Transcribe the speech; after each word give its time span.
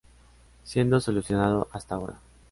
Siendo 0.63 0.99
solucionado 0.99 1.67
hasta 1.71 1.93
ahora. 1.93 2.15